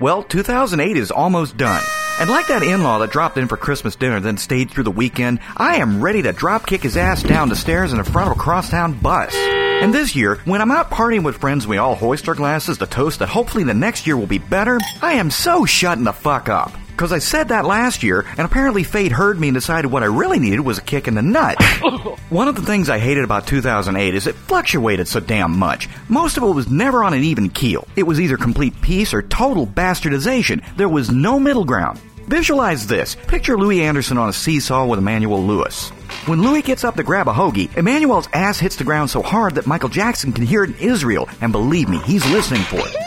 [0.00, 1.82] Well, 2008 is almost done.
[2.18, 5.40] And like that in-law that dropped in for Christmas dinner then stayed through the weekend,
[5.56, 8.36] I am ready to drop kick his ass down the stairs in the front of
[8.36, 9.34] a crosstown bus.
[9.34, 12.78] And this year, when I'm out partying with friends and we all hoist our glasses
[12.78, 16.12] to toast that hopefully the next year will be better, I am so shutting the
[16.12, 16.72] fuck up.
[16.96, 20.06] Cause I said that last year, and apparently fate heard me and decided what I
[20.06, 21.60] really needed was a kick in the nut.
[22.30, 25.88] One of the things I hated about 2008 is it fluctuated so damn much.
[26.08, 27.86] Most of it was never on an even keel.
[27.96, 30.64] It was either complete peace or total bastardization.
[30.76, 32.00] There was no middle ground.
[32.26, 33.16] Visualize this.
[33.26, 35.90] Picture Louie Anderson on a seesaw with Emmanuel Lewis.
[36.26, 39.56] When Louie gets up to grab a hoagie, Emmanuel's ass hits the ground so hard
[39.56, 43.03] that Michael Jackson can hear it in Israel, and believe me, he's listening for it.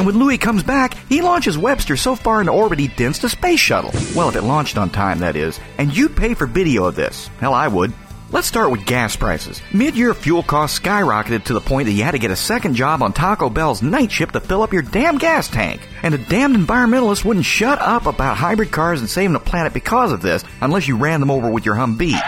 [0.00, 3.28] And when Louie comes back, he launches Webster so far into orbit he dents the
[3.28, 3.90] space shuttle.
[4.16, 5.60] Well, if it launched on time, that is.
[5.76, 7.26] And you'd pay for video of this.
[7.38, 7.92] Hell, I would.
[8.30, 9.60] Let's start with gas prices.
[9.74, 13.02] Mid-year fuel costs skyrocketed to the point that you had to get a second job
[13.02, 15.86] on Taco Bell's night shift to fill up your damn gas tank.
[16.02, 20.12] And the damned environmentalists wouldn't shut up about hybrid cars and saving the planet because
[20.12, 22.18] of this, unless you ran them over with your Humvee.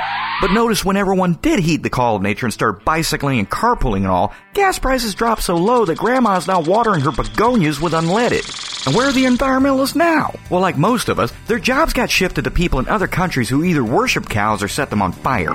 [0.43, 3.99] But notice when everyone did heed the call of nature and start bicycling and carpooling
[3.99, 8.72] and all, gas prices dropped so low that grandma's now watering her begonias with unleaded.
[8.85, 10.35] And where are the environmentalists now?
[10.51, 13.63] Well, like most of us, their jobs got shifted to people in other countries who
[13.63, 15.53] either worship cows or set them on fire.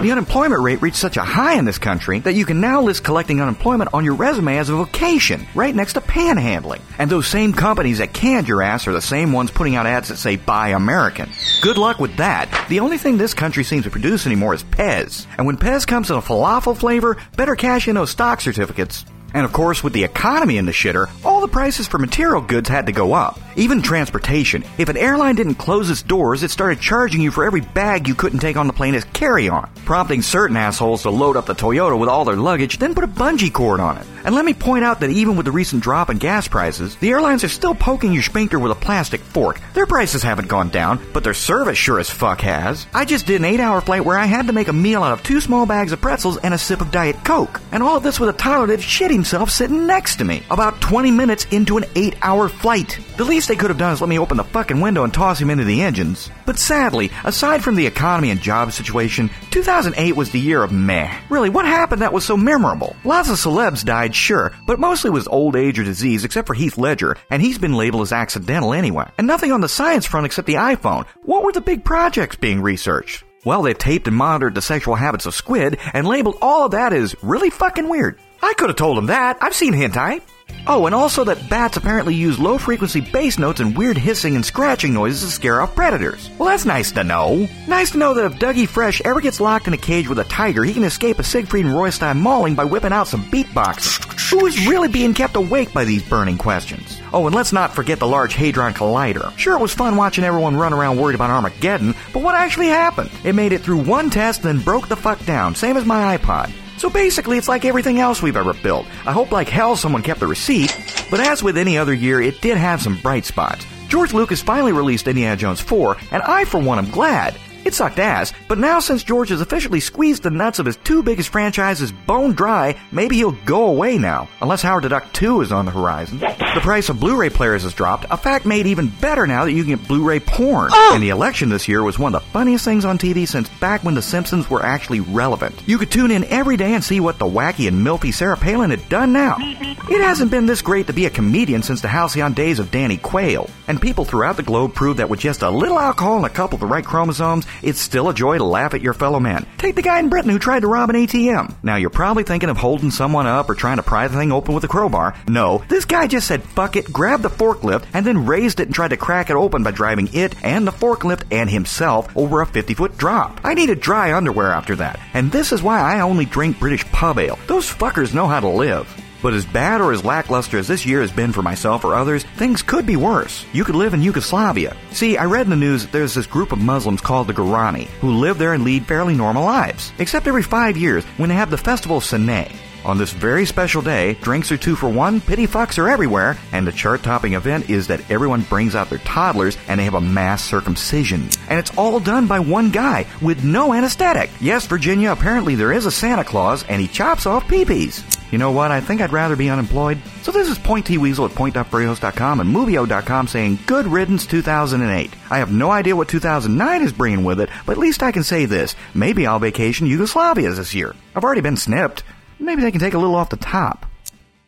[0.00, 3.02] The unemployment rate reached such a high in this country that you can now list
[3.02, 6.80] collecting unemployment on your resume as a vocation, right next to panhandling.
[6.98, 10.08] And those same companies that canned your ass are the same ones putting out ads
[10.08, 11.28] that say buy American.
[11.62, 12.66] Good luck with that.
[12.68, 15.26] The only thing this country seems to produce anymore is Pez.
[15.36, 19.04] And when Pez comes in a falafel flavor, better cash in those stock certificates.
[19.34, 22.68] And of course, with the economy in the shitter, all the prices for material goods
[22.68, 23.38] had to go up.
[23.56, 24.64] Even transportation.
[24.78, 28.14] If an airline didn't close its doors, it started charging you for every bag you
[28.14, 31.54] couldn't take on the plane as carry on, prompting certain assholes to load up the
[31.54, 34.06] Toyota with all their luggage, then put a bungee cord on it.
[34.24, 37.10] And let me point out that even with the recent drop in gas prices, the
[37.10, 39.60] airlines are still poking your sphincter with a plastic fork.
[39.74, 42.86] Their prices haven't gone down, but their service sure as fuck has.
[42.92, 45.12] I just did an eight hour flight where I had to make a meal out
[45.12, 47.60] of two small bags of pretzels and a sip of Diet Coke.
[47.72, 50.80] And all of this with a toddler that shit himself sitting next to me, about
[50.80, 52.98] 20 minutes into an 8 hour flight.
[53.18, 55.38] The least they could have done is let me open the fucking window and toss
[55.38, 56.30] him into the engines.
[56.46, 61.14] But sadly, aside from the economy and job situation, 2008 was the year of meh.
[61.28, 62.96] Really, what happened that was so memorable?
[63.04, 66.78] Lots of celebs died, sure, but mostly was old age or disease except for Heath
[66.78, 69.10] Ledger, and he's been labeled as accidental anyway.
[69.18, 71.06] And nothing on the science front except the iPhone.
[71.24, 73.22] What were the big projects being researched?
[73.44, 76.92] Well, they've taped and monitored the sexual habits of squid and labeled all of that
[76.92, 78.18] as really fucking weird.
[78.42, 79.38] I could have told him that.
[79.40, 80.22] I've seen hentai.
[80.66, 84.44] Oh, and also that bats apparently use low frequency bass notes and weird hissing and
[84.44, 86.28] scratching noises to scare off predators.
[86.38, 87.48] Well, that's nice to know.
[87.66, 90.24] Nice to know that if Dougie Fresh ever gets locked in a cage with a
[90.24, 94.30] tiger, he can escape a Siegfried and Roy style mauling by whipping out some beatboxing.
[94.30, 97.00] Who is really being kept awake by these burning questions?
[97.12, 99.36] Oh, and let's not forget the Large Hadron Collider.
[99.36, 103.10] Sure, it was fun watching everyone run around worried about Armageddon, but what actually happened?
[103.24, 106.52] It made it through one test, then broke the fuck down, same as my iPod.
[106.80, 108.86] So basically, it's like everything else we've ever built.
[109.04, 110.74] I hope like hell someone kept the receipt,
[111.10, 113.66] but as with any other year, it did have some bright spots.
[113.88, 117.36] George Lucas finally released Indiana Jones 4, and I, for one, am glad.
[117.64, 121.02] It sucked ass, but now since George has officially squeezed the nuts of his two
[121.02, 125.52] biggest franchises bone dry, maybe he'll go away now, unless Howard the Duck 2 is
[125.52, 126.18] on the horizon.
[126.18, 129.62] The price of Blu-ray players has dropped, a fact made even better now that you
[129.62, 130.70] can get Blu-ray porn.
[130.72, 130.92] Oh!
[130.94, 133.84] And the election this year was one of the funniest things on TV since back
[133.84, 135.62] when The Simpsons were actually relevant.
[135.66, 138.70] You could tune in every day and see what the wacky and milfy Sarah Palin
[138.70, 139.36] had done now.
[139.38, 142.96] It hasn't been this great to be a comedian since the halcyon days of Danny
[142.96, 146.30] Quayle, and people throughout the globe proved that with just a little alcohol and a
[146.30, 149.46] couple of the right chromosomes, it's still a joy to laugh at your fellow man.
[149.58, 151.54] Take the guy in Britain who tried to rob an ATM.
[151.62, 154.54] Now you're probably thinking of holding someone up or trying to pry the thing open
[154.54, 155.14] with a crowbar.
[155.28, 158.74] No, this guy just said fuck it, grabbed the forklift, and then raised it and
[158.74, 162.46] tried to crack it open by driving it and the forklift and himself over a
[162.46, 163.40] 50 foot drop.
[163.44, 167.18] I needed dry underwear after that, and this is why I only drink British pub
[167.18, 167.38] ale.
[167.46, 168.88] Those fuckers know how to live.
[169.22, 172.24] But as bad or as lackluster as this year has been for myself or others,
[172.36, 173.44] things could be worse.
[173.52, 174.76] You could live in Yugoslavia.
[174.92, 177.84] See, I read in the news that there's this group of Muslims called the Gorani
[178.00, 179.92] who live there and lead fairly normal lives.
[179.98, 182.48] Except every five years when they have the festival of Sine.
[182.84, 186.66] On this very special day, drinks are two for one, pity fucks are everywhere, and
[186.66, 190.00] the chart topping event is that everyone brings out their toddlers and they have a
[190.00, 191.28] mass circumcision.
[191.48, 194.30] And it's all done by one guy with no anesthetic.
[194.40, 198.02] Yes, Virginia, apparently there is a Santa Claus and he chops off peepees.
[198.32, 198.70] You know what?
[198.70, 199.98] I think I'd rather be unemployed.
[200.22, 205.10] So this is Point T Weasel at point.freehos.com and movio.com saying good riddance 2008.
[205.30, 208.22] I have no idea what 2009 is bringing with it, but at least I can
[208.22, 208.76] say this.
[208.94, 210.94] Maybe I'll vacation Yugoslavia this year.
[211.14, 212.04] I've already been snipped.
[212.40, 213.89] Maybe they can take a little off the top.